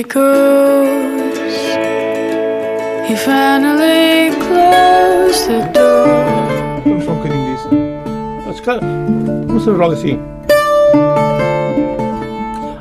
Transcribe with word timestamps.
echoes. 0.00 1.38
He 3.06 3.14
finally 3.16 4.30
closed 4.46 5.46
the 5.46 5.60
door. 5.74 6.06
Come 6.84 7.00
from 7.02 7.18
this. 7.28 7.62
That's 8.46 8.60
kind 8.60 8.82
of. 8.82 9.52
What's 9.52 9.66
the 9.66 9.74
wrong 9.74 9.94
thing? 9.96 10.18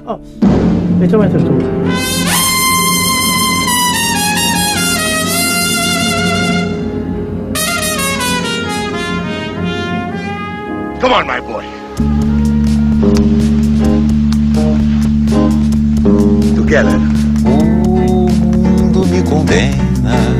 Oh, 0.07 0.21
it's 1.03 1.13
a 1.13 1.17
winter 1.17 1.39
storm. 1.39 1.59
Come 11.01 11.13
on, 11.13 11.27
my 11.27 11.39
boy. 11.41 11.68
Together. 16.69 16.99
O 17.45 18.29
mundo 18.29 19.03
me 19.07 19.23
condena 19.23 20.38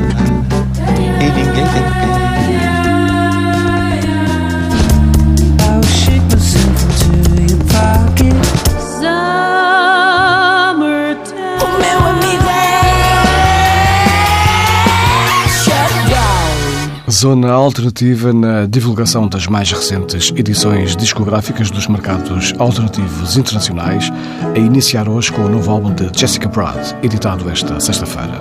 Zona 17.20 17.52
alternativa 17.52 18.32
na 18.32 18.64
divulgação 18.64 19.28
das 19.28 19.46
mais 19.46 19.70
recentes 19.70 20.32
edições 20.34 20.96
discográficas 20.96 21.70
dos 21.70 21.86
mercados 21.86 22.54
alternativos 22.58 23.36
internacionais, 23.36 24.10
a 24.54 24.58
iniciar 24.58 25.06
hoje 25.06 25.30
com 25.30 25.42
o 25.42 25.48
novo 25.50 25.70
álbum 25.70 25.92
de 25.92 26.10
Jessica 26.18 26.48
Pratt, 26.48 26.94
editado 27.02 27.50
esta 27.50 27.78
sexta-feira. 27.78 28.40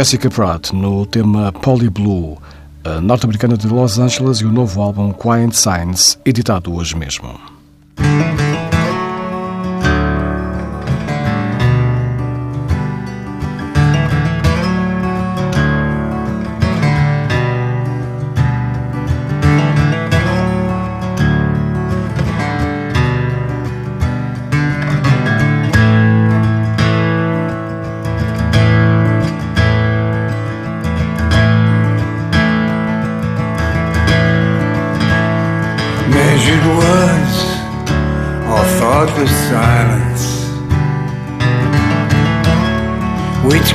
Jessica 0.00 0.30
Pratt 0.30 0.72
no 0.72 1.04
tema 1.04 1.52
Polly 1.52 1.90
Blue, 1.90 2.38
a 2.82 3.02
norte-americana 3.02 3.54
de 3.54 3.66
Los 3.66 3.98
Angeles 3.98 4.40
e 4.40 4.46
o 4.46 4.50
novo 4.50 4.80
álbum 4.80 5.12
Quiet 5.12 5.54
Signs, 5.54 6.18
editado 6.24 6.74
hoje 6.74 6.96
mesmo. 6.96 7.49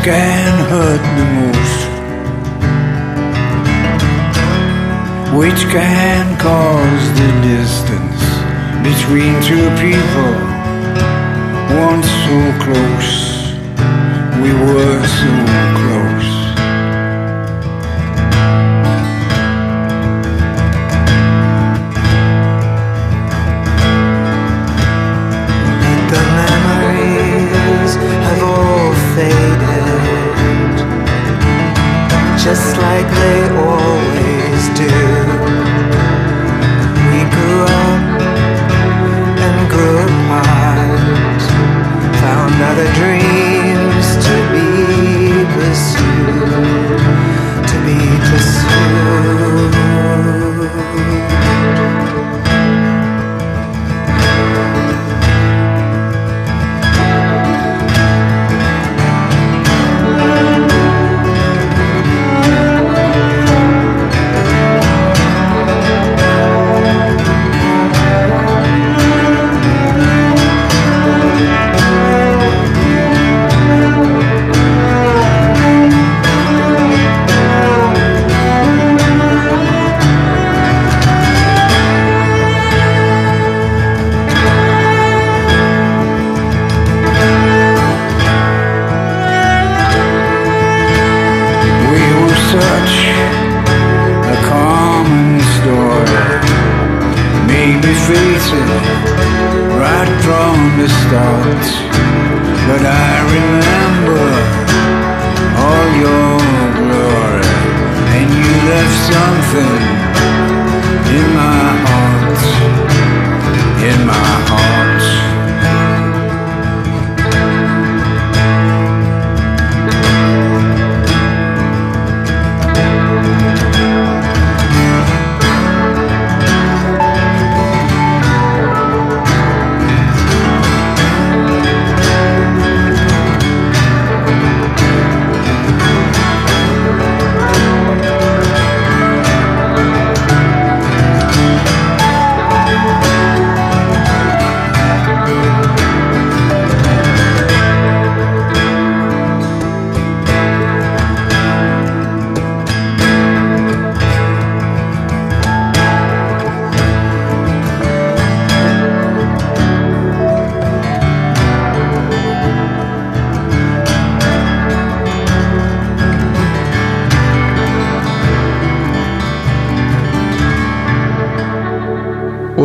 Can 0.06 0.54
hurt 0.70 1.04
the 1.18 1.26
most 1.40 1.80
which 5.36 5.62
can 5.74 6.38
cause 6.38 7.06
the 7.20 7.32
distance 7.42 8.22
between 8.86 9.34
two 9.42 9.68
people? 9.82 10.34
Once 11.88 12.08
so 12.26 12.38
close 12.66 13.14
we 14.44 14.52
were 14.54 15.02
so 15.18 15.32
close 15.80 15.95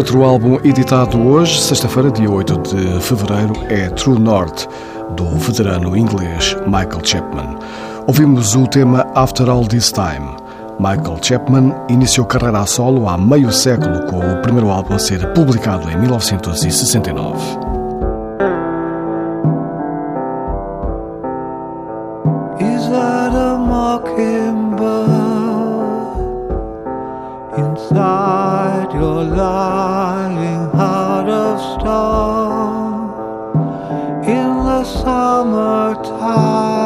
Outro 0.00 0.24
álbum 0.24 0.58
editado 0.64 1.20
hoje, 1.28 1.60
sexta-feira, 1.60 2.10
dia 2.10 2.30
8 2.30 2.62
de 2.62 3.00
fevereiro, 3.02 3.52
é 3.68 3.90
True 3.90 4.18
North, 4.18 4.66
do 5.14 5.26
veterano 5.36 5.94
inglês 5.94 6.56
Michael 6.64 7.04
Chapman. 7.04 7.58
Ouvimos 8.06 8.54
o 8.54 8.66
tema 8.66 9.06
After 9.14 9.46
All 9.50 9.66
This 9.66 9.92
Time. 9.92 10.34
Michael 10.78 11.18
Chapman 11.20 11.74
iniciou 11.90 12.26
carreira 12.26 12.60
a 12.60 12.66
solo 12.66 13.10
há 13.10 13.18
meio 13.18 13.52
século, 13.52 14.06
com 14.06 14.20
o 14.20 14.40
primeiro 14.40 14.70
álbum 14.70 14.94
a 14.94 14.98
ser 14.98 15.34
publicado 15.34 15.90
em 15.90 15.98
1969. 15.98 17.69
Summertime, 34.84 36.79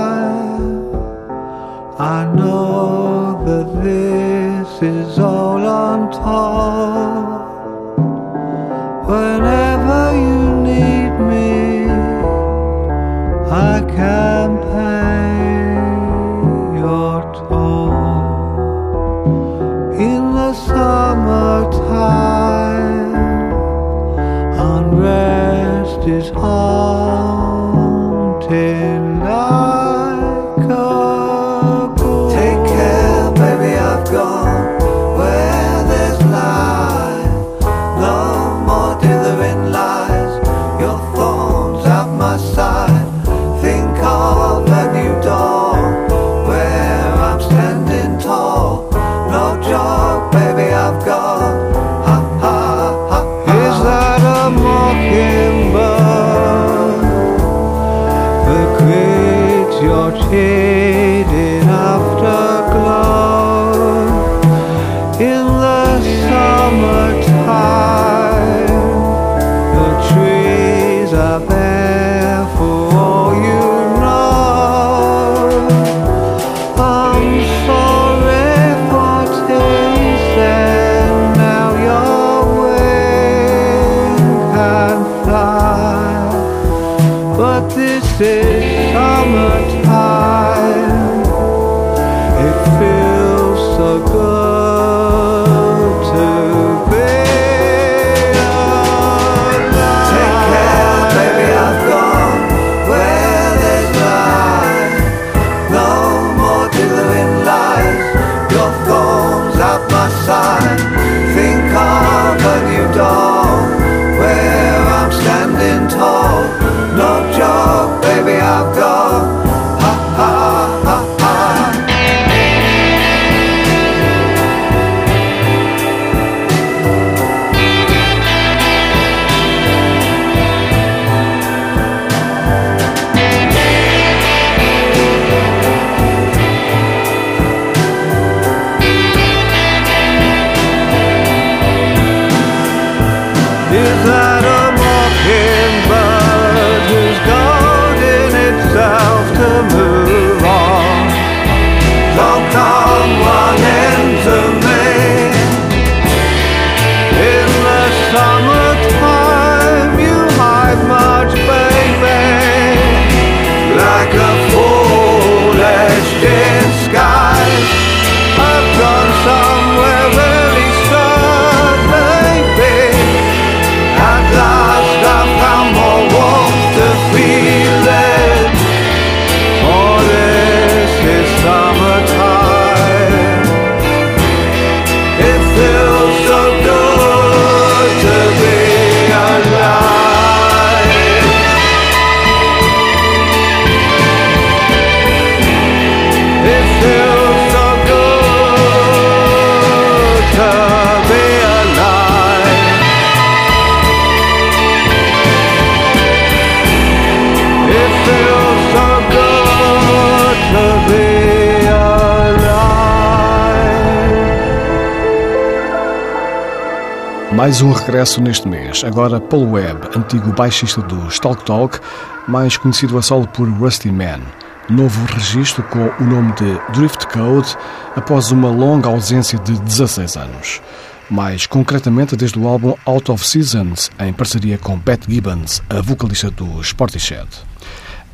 Mais 217.45 217.61
um 217.61 217.73
regresso 217.73 218.23
neste 218.23 218.49
mês. 218.49 218.83
Agora 218.85 219.21
Paul 219.21 219.51
Webb, 219.51 219.99
antigo 219.99 220.33
baixista 220.33 220.81
do 220.81 221.09
Stalk 221.09 221.45
Talk, 221.45 221.79
mais 222.27 222.57
conhecido 222.57 222.97
a 222.97 223.03
solo 223.03 223.29
por 223.29 223.47
Rusty 223.47 223.93
Man. 223.93 224.23
Novo 224.71 225.05
registro 225.13 225.63
com 225.65 225.93
o 226.03 226.07
nome 226.07 226.33
de 226.37 226.59
Drift 226.73 227.07
Code 227.09 227.55
após 227.95 228.31
uma 228.31 228.49
longa 228.49 228.89
ausência 228.89 229.39
de 229.41 229.61
16 229.61 230.17
anos. 230.17 230.63
Mais 231.11 231.47
concretamente 231.47 232.17
desde 232.17 232.39
o 232.39 232.49
álbum 232.49 232.73
Out 232.87 233.11
of 233.11 233.27
Seasons, 233.27 233.91
em 233.99 234.11
parceria 234.11 234.57
com 234.57 234.79
Beth 234.79 235.01
Gibbons, 235.07 235.63
a 235.69 235.83
vocalista 235.83 236.31
do 236.31 236.63
Sportished. 236.63 237.29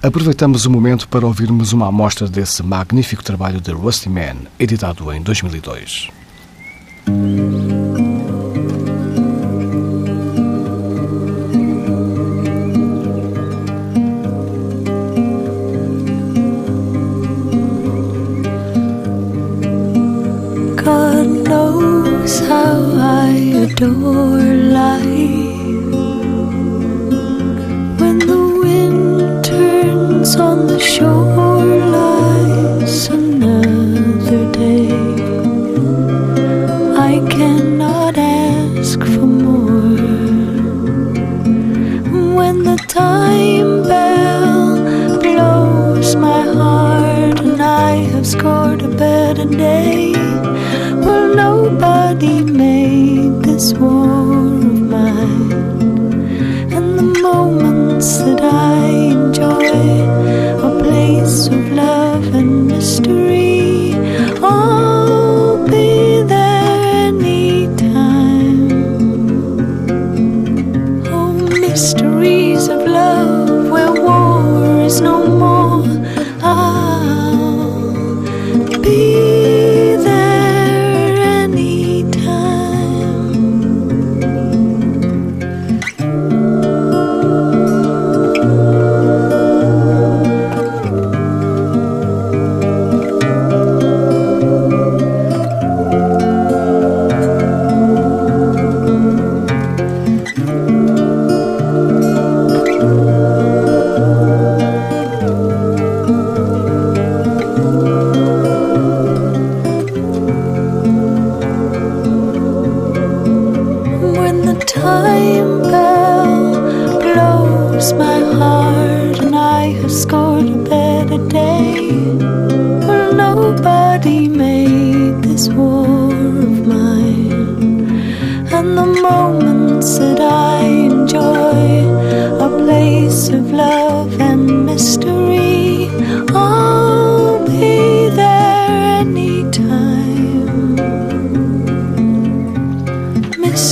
Aproveitamos 0.02 0.66
o 0.66 0.70
momento 0.72 1.06
para 1.06 1.24
ouvirmos 1.24 1.72
uma 1.72 1.86
amostra 1.86 2.26
desse 2.26 2.64
magnífico 2.64 3.22
trabalho 3.22 3.60
de 3.60 3.70
Rusty 3.70 4.08
Man, 4.08 4.38
editado 4.58 5.12
em 5.12 5.22
2002. 5.22 6.08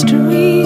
mystery. 0.04 0.57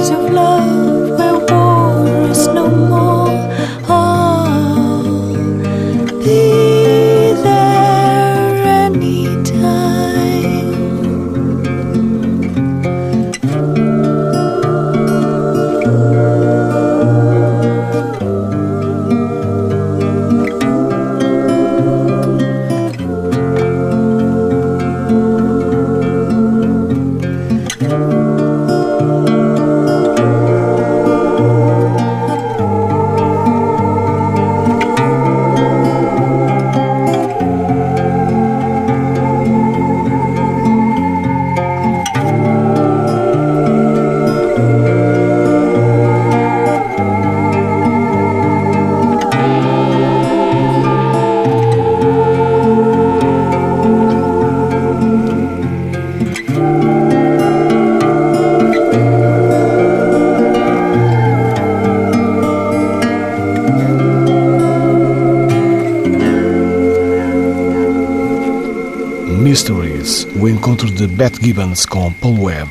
De 71.03 71.09
Beth 71.09 71.43
Gibbons 71.43 71.85
com 71.85 72.13
Paul 72.13 72.45
Webb. 72.45 72.71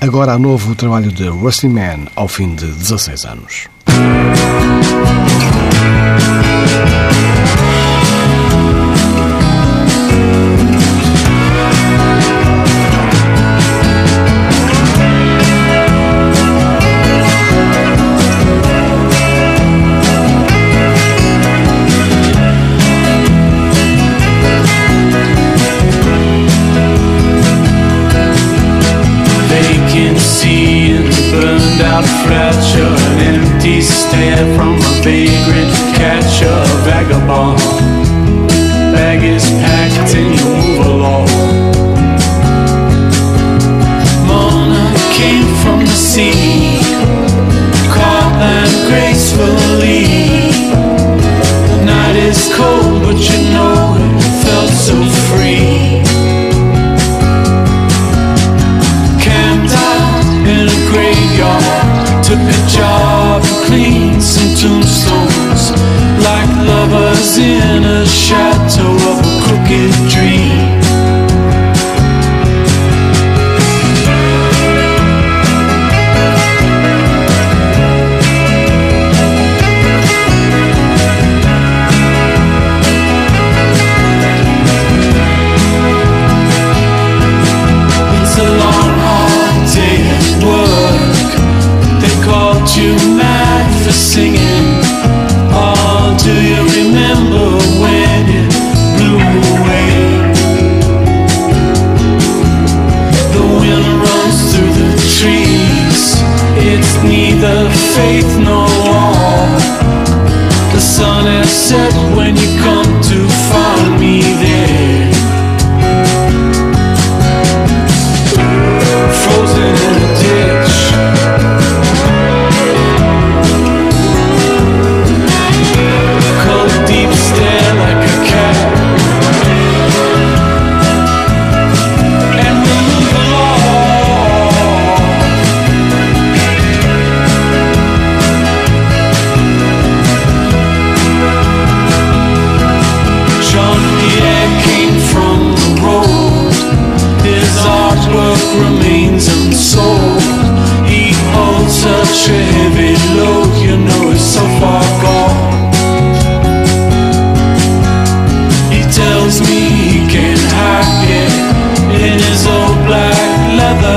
Agora 0.00 0.34
há 0.34 0.38
novo 0.38 0.72
trabalho 0.76 1.10
de 1.10 1.26
Rusty 1.26 1.68
Man 1.68 2.06
ao 2.14 2.28
fim 2.28 2.54
de 2.54 2.66
16 2.66 3.24
anos. 3.24 3.66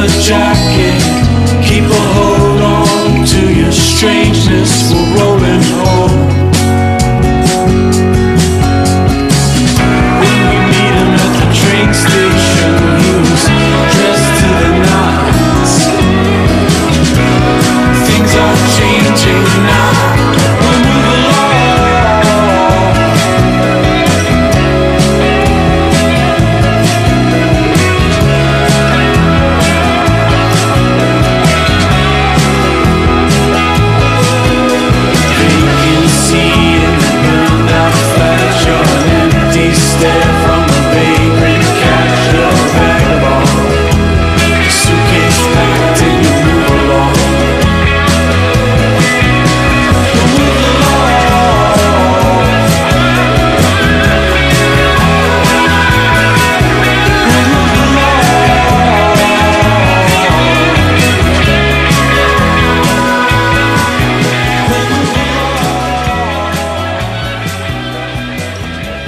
apologize. 0.05 0.44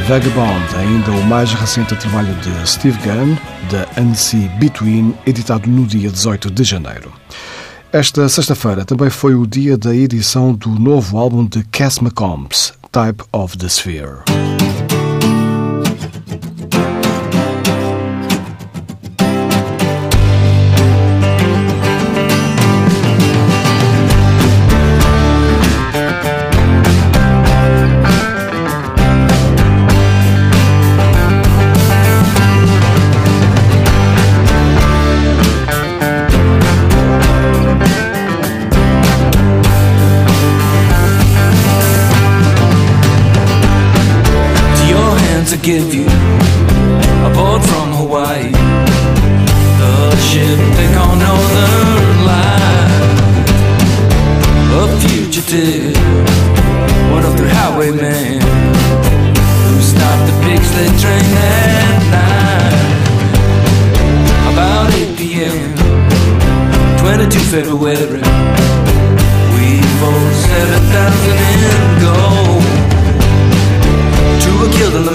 Vagabond, 0.08 0.74
ainda 0.78 1.12
o 1.12 1.24
mais 1.26 1.52
recente 1.52 1.94
trabalho 1.98 2.34
de 2.36 2.70
Steve 2.70 2.98
Gunn, 3.00 3.36
da 3.70 4.02
Unsea 4.02 4.48
Between, 4.58 5.14
editado 5.26 5.70
no 5.70 5.86
dia 5.86 6.10
18 6.10 6.50
de 6.50 6.64
janeiro. 6.64 7.12
Esta 7.92 8.30
sexta-feira 8.30 8.86
também 8.86 9.10
foi 9.10 9.36
o 9.36 9.46
dia 9.46 9.78
da 9.78 9.94
edição 9.94 10.54
do 10.54 10.70
novo 10.70 11.18
álbum 11.18 11.46
de 11.46 11.62
Cass 11.66 11.98
McCombs, 11.98 12.72
Type 12.90 13.22
of 13.34 13.58
the 13.58 13.68
Sphere. 13.68 14.57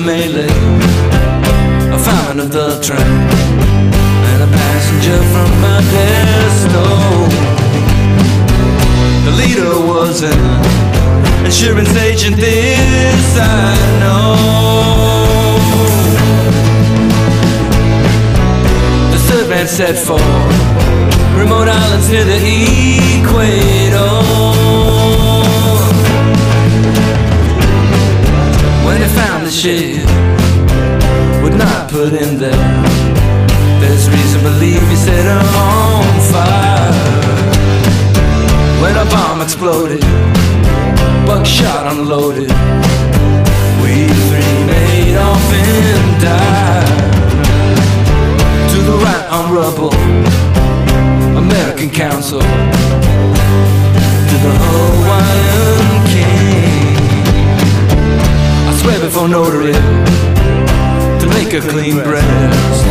Melee. 0.04 0.46
A 1.92 1.98
fireman 1.98 2.40
of 2.40 2.50
the 2.50 2.80
train 2.80 3.00
And 4.30 4.42
a 4.42 4.46
passenger 4.46 5.18
from 5.32 5.48
Modesto 5.62 6.86
The 9.26 9.32
leader 9.40 9.74
was 9.92 10.22
an 10.22 10.40
insurance 11.44 11.94
agent 11.96 12.36
This 12.36 13.38
I 13.38 13.76
know. 14.00 14.36
The 19.12 19.20
third 19.28 19.48
man 19.50 19.68
set 19.68 19.96
for 19.96 20.22
Remote 21.38 21.68
islands 21.68 22.08
near 22.10 22.24
the 22.24 22.40
equator 23.20 24.11
ship 29.62 30.02
would 31.40 31.54
not 31.54 31.88
put 31.88 32.12
in 32.14 32.36
there. 32.36 32.82
There's 33.80 34.10
reason 34.10 34.40
to 34.40 34.50
believe 34.50 34.82
he 34.90 34.96
set 34.96 35.24
her 35.24 35.38
on 35.38 36.02
fire. 36.32 36.92
When 38.82 38.96
a 38.96 39.04
bomb 39.04 39.40
exploded, 39.40 40.00
buckshot 41.28 41.92
unloaded, 41.92 42.50
we 43.82 43.94
three 44.26 44.54
made 44.66 45.16
off 45.28 45.52
and 45.54 46.22
died. 46.26 47.12
To 48.72 48.78
the 48.88 48.96
right 49.06 49.28
on 49.30 49.44
rubble, 49.54 49.94
American 51.38 51.90
Council. 51.90 52.40
To 54.30 54.36
the 54.44 54.54
Hawaiian 54.64 56.06
King. 56.08 56.71
Swear 58.82 58.98
before 58.98 59.28
notary 59.28 59.72
to 61.20 61.26
make 61.28 61.54
a 61.54 61.60
clean 61.60 62.02
breast 62.02 62.86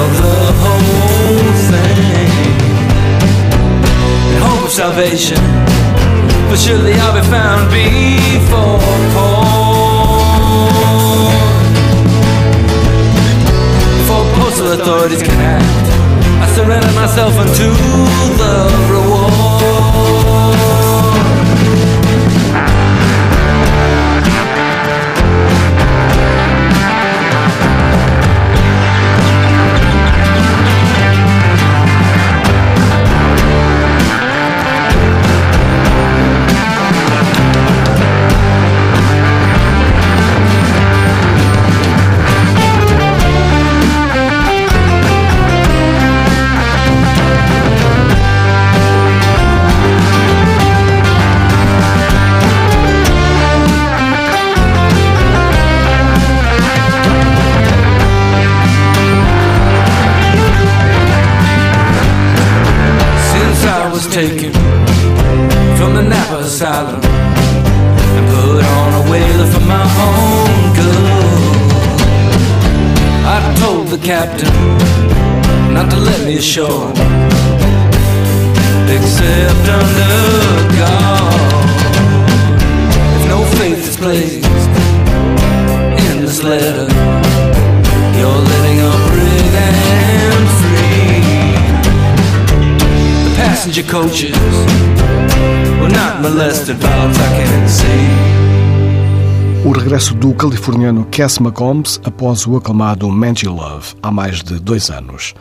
of 0.00 0.10
the 0.20 0.36
whole 0.60 1.52
thing 1.70 1.96
in 4.34 4.42
hope 4.42 4.64
of 4.64 4.70
salvation. 4.70 5.40
But 6.50 6.58
surely 6.58 6.92
I'll 6.92 7.14
be 7.14 7.22
found 7.32 7.70
before 7.72 8.78
court. 9.14 9.80
Before 13.96 14.24
postal 14.36 14.72
authorities 14.72 15.22
can 15.22 15.40
act, 15.40 15.86
I 16.44 16.46
surrender 16.54 16.92
myself 16.92 17.32
unto 17.38 17.68
the 18.36 18.49
passenger 93.60 93.82
coaches 93.84 94.36
were 95.80 95.88
not 95.88 96.20
molested, 96.22 96.76
see. 97.68 97.86
O 99.64 99.72
regresso 99.72 100.14
do 100.14 100.34
californiano 100.34 101.06
Cass 101.10 101.38
McCombs 101.38 102.00
após 102.02 102.46
o 102.46 102.56
aclamado 102.56 103.08
Mangy 103.10 103.46
Love 103.46 103.94
há 104.02 104.10
mais 104.10 104.42
de 104.42 104.58
dois 104.58 104.90
anos. 104.90 105.34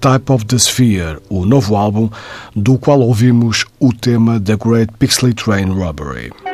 Type 0.00 0.30
of 0.30 0.44
the 0.44 0.58
Sphere, 0.58 1.18
o 1.28 1.46
novo 1.46 1.74
álbum, 1.74 2.10
do 2.54 2.76
qual 2.76 3.00
ouvimos 3.00 3.64
o 3.80 3.92
tema 3.92 4.38
The 4.38 4.56
Great 4.56 4.92
Pixley 4.98 5.32
Train 5.32 5.72
Robbery. 5.72 6.51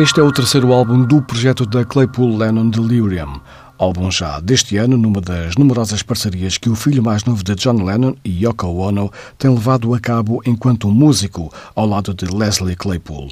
Este 0.00 0.18
é 0.18 0.22
o 0.22 0.32
terceiro 0.32 0.72
álbum 0.72 1.04
do 1.04 1.20
projeto 1.20 1.66
da 1.66 1.84
Claypool 1.84 2.38
Lennon 2.38 2.70
Delirium. 2.70 3.38
Álbum 3.76 4.10
já 4.10 4.40
deste 4.40 4.78
ano, 4.78 4.96
numa 4.96 5.20
das 5.20 5.56
numerosas 5.56 6.02
parcerias 6.02 6.56
que 6.56 6.70
o 6.70 6.74
filho 6.74 7.02
mais 7.02 7.24
novo 7.24 7.44
de 7.44 7.54
John 7.54 7.84
Lennon 7.84 8.14
e 8.24 8.46
Yoko 8.46 8.66
Ono 8.66 9.12
tem 9.36 9.50
levado 9.50 9.92
a 9.92 10.00
cabo 10.00 10.40
enquanto 10.46 10.88
músico, 10.88 11.52
ao 11.74 11.86
lado 11.86 12.14
de 12.14 12.24
Leslie 12.24 12.76
Claypool. 12.76 13.28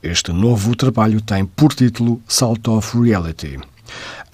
Este 0.00 0.32
novo 0.32 0.76
trabalho 0.76 1.20
tem 1.20 1.44
por 1.44 1.74
título 1.74 2.22
Salt 2.28 2.68
of 2.68 2.96
Reality. 2.96 3.58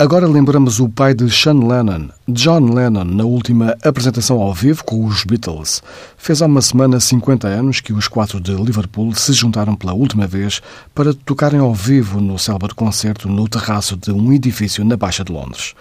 Agora 0.01 0.29
lembramos 0.29 0.79
o 0.79 0.89
pai 0.89 1.13
de 1.13 1.29
Sean 1.29 1.55
Lennon, 1.67 2.11
John 2.29 2.73
Lennon, 2.73 3.03
na 3.03 3.25
última 3.25 3.77
apresentação 3.83 4.41
ao 4.41 4.55
vivo 4.55 4.85
com 4.85 5.05
os 5.05 5.25
Beatles. 5.25 5.83
Fez 6.17 6.41
há 6.41 6.47
uma 6.47 6.63
semana 6.63 7.01
50 7.01 7.49
anos 7.49 7.81
que 7.81 7.93
os 7.93 8.07
quatro 8.07 8.41
de 8.41 8.53
Liverpool 8.53 9.13
se 9.15 9.33
juntaram 9.33 9.75
pela 9.75 9.95
última 9.95 10.25
vez 10.25 10.63
para 10.95 11.13
tocarem 11.13 11.59
ao 11.59 11.75
vivo 11.75 12.21
no 12.21 12.39
célebre 12.39 12.75
concerto 12.75 13.29
no 13.29 13.49
terraço 13.49 13.97
de 13.97 14.13
um 14.13 14.33
edifício 14.33 14.85
na 14.85 14.97
Baixa 14.97 15.25
de 15.25 15.33
Londres. 15.33 15.75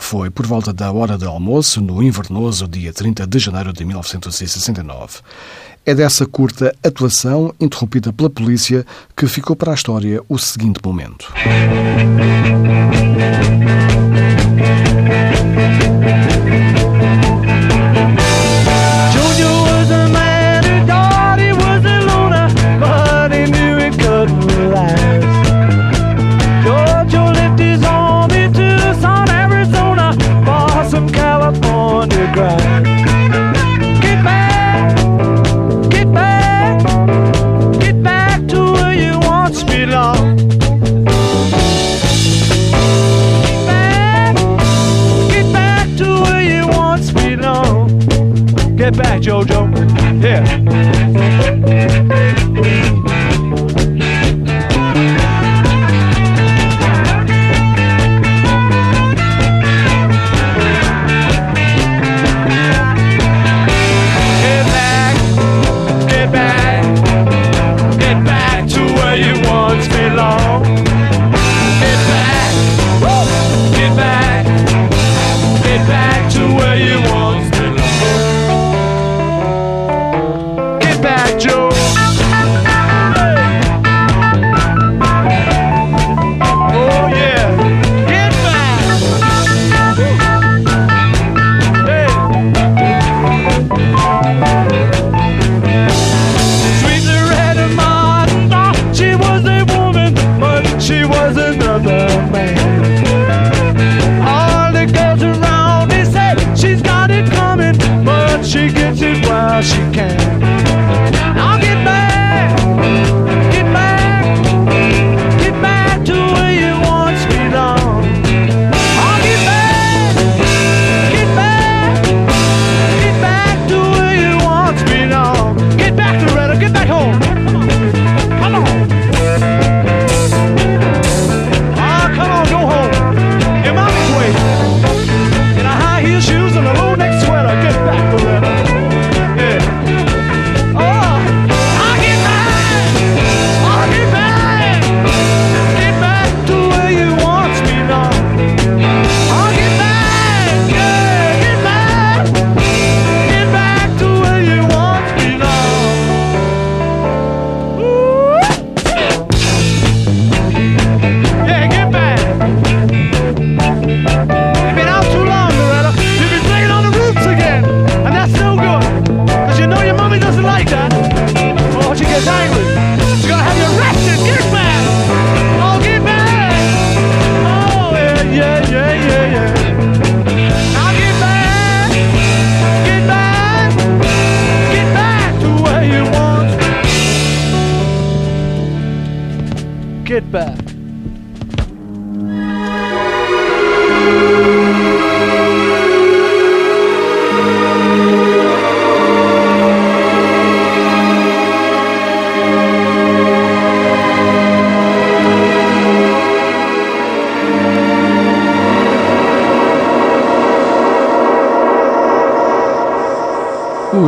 Foi 0.00 0.28
por 0.28 0.46
volta 0.46 0.72
da 0.72 0.90
hora 0.90 1.16
de 1.16 1.24
almoço, 1.24 1.80
no 1.80 2.02
invernoso 2.02 2.66
dia 2.66 2.92
30 2.92 3.26
de 3.26 3.38
janeiro 3.38 3.72
de 3.72 3.84
1969. 3.84 5.20
É 5.86 5.94
dessa 5.94 6.26
curta 6.26 6.74
atuação, 6.82 7.54
interrompida 7.60 8.12
pela 8.12 8.28
polícia, 8.28 8.84
que 9.16 9.28
ficou 9.28 9.54
para 9.54 9.70
a 9.70 9.74
história 9.74 10.20
o 10.28 10.36
seguinte 10.36 10.80
momento. 10.82 11.32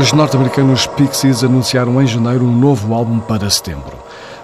Os 0.02 0.12
norte-americanos 0.12 0.84
Pixies 0.84 1.44
anunciaram 1.44 2.02
em 2.02 2.08
janeiro 2.08 2.44
um 2.44 2.58
novo 2.58 2.92
álbum 2.92 3.20
para 3.20 3.48
setembro. 3.48 3.96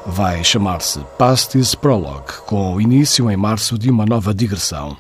Vai 0.07 0.45
chamar-se 0.45 1.01
Past 1.19 1.59
is 1.59 1.75
Prologue, 1.75 2.33
com 2.47 2.81
início 2.81 3.29
em 3.29 3.37
março 3.37 3.77
de 3.77 3.91
uma 3.91 4.07
nova 4.07 4.33
digressão. 4.33 4.97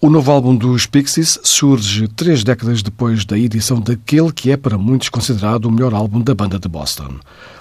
O 0.00 0.08
novo 0.08 0.30
álbum 0.30 0.54
dos 0.54 0.86
Pixies 0.86 1.40
surge 1.42 2.06
três 2.06 2.44
décadas 2.44 2.80
depois 2.80 3.24
da 3.24 3.36
edição 3.36 3.80
daquele 3.80 4.30
que 4.32 4.52
é 4.52 4.56
para 4.56 4.78
muitos 4.78 5.08
considerado 5.08 5.64
o 5.64 5.72
melhor 5.72 5.92
álbum 5.92 6.20
da 6.20 6.32
banda 6.32 6.60
de 6.60 6.68
Boston 6.68 7.16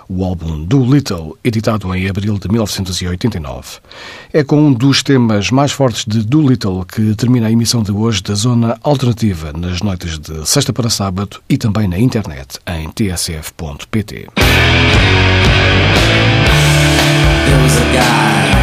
o 0.10 0.24
álbum 0.24 0.64
Do 0.64 0.84
Little, 0.86 1.38
editado 1.44 1.94
em 1.94 2.10
abril 2.10 2.38
de 2.38 2.48
1989. 2.50 3.80
É 4.32 4.44
com 4.44 4.68
um 4.68 4.74
dos 4.74 5.04
temas 5.04 5.52
mais 5.52 5.72
fortes 5.72 6.06
de 6.06 6.24
Do 6.24 6.48
Little 6.48 6.86
que 6.86 7.16
termina 7.16 7.48
a 7.48 7.52
emissão 7.52 7.84
de 7.84 7.92
hoje 7.92 8.22
da 8.24 8.34
Zona 8.36 8.78
Alternativa, 8.84 9.52
nas 9.54 9.82
noites 9.82 10.18
de 10.20 10.48
sexta 10.48 10.72
para 10.72 10.90
sábado 10.90 11.40
e 11.50 11.58
também 11.58 11.88
na 11.88 12.00
internet 12.00 12.60
em 12.68 12.90
tsf.pt. 12.90 14.28
There 17.46 17.64
was 17.64 17.78
a 17.78 17.86
guy 17.94 18.58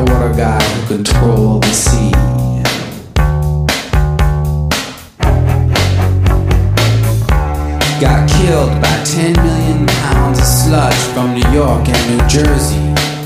underwater 0.00 0.34
guy 0.34 0.62
who 0.62 0.96
controlled 0.96 1.62
the 1.62 1.72
sea. 1.72 2.29
killed 8.50 8.82
by 8.82 9.04
10 9.04 9.32
million 9.44 9.86
pounds 9.86 10.40
of 10.40 10.44
sludge 10.44 11.02
from 11.14 11.34
New 11.34 11.48
York 11.52 11.88
and 11.88 12.02
New 12.10 12.26
Jersey. 12.26 13.19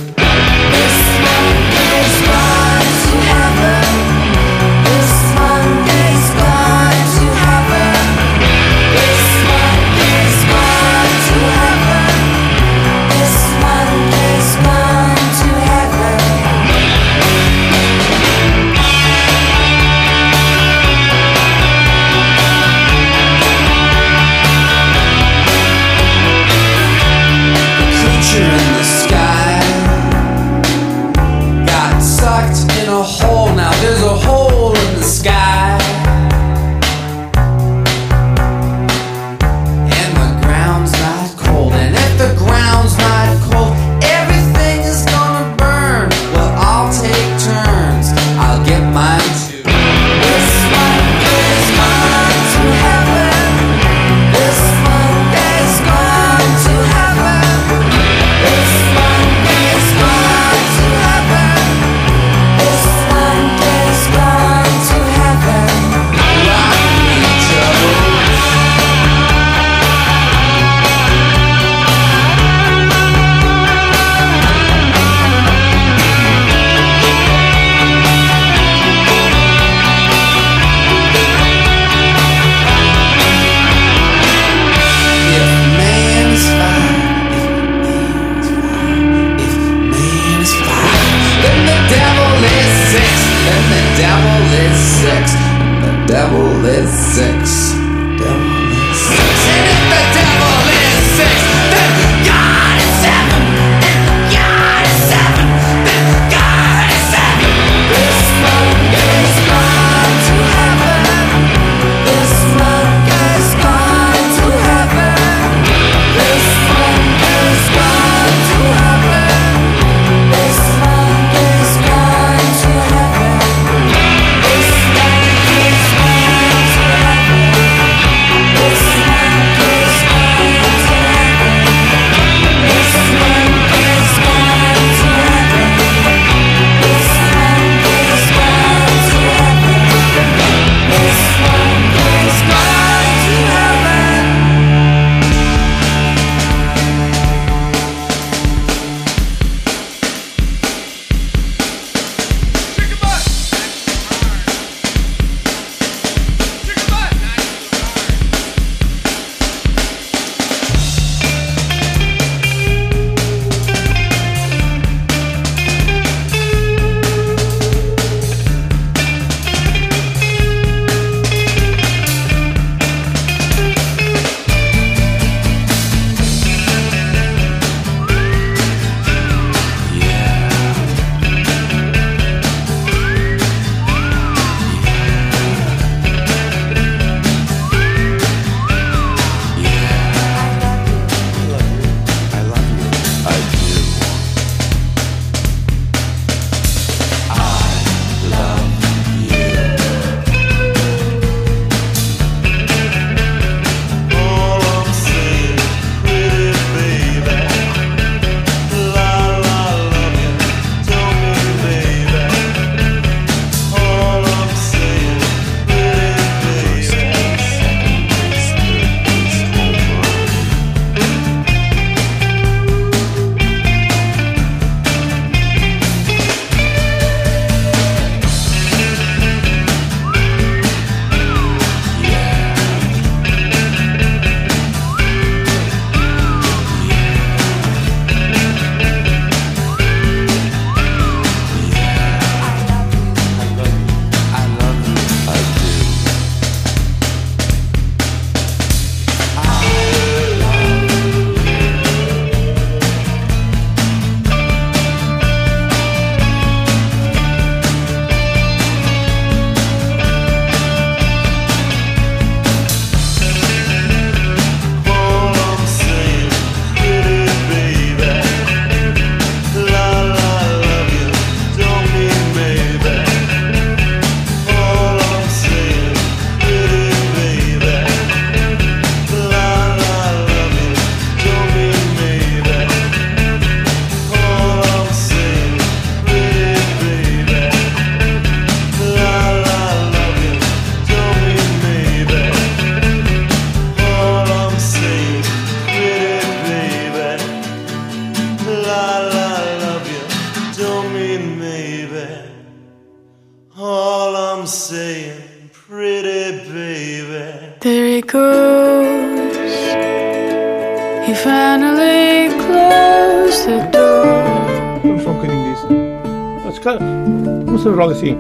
Sí. 318.05 318.15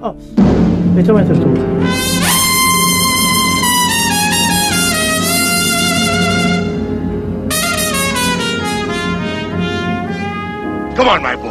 Oh, 0.00 0.14
de 0.94 1.00
hecho 1.02 1.12
me. 1.12 1.22
Come 10.96 11.10
on, 11.10 11.22
my 11.22 11.36
boy. 11.36 11.49